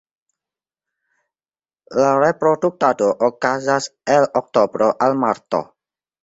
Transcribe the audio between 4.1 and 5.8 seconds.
el oktobro al marto.